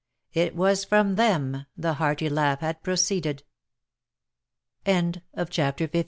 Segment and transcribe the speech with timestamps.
[0.33, 3.43] It was from them the hearty laugh had proceeded.
[4.83, 5.93] CHAPTER XVI.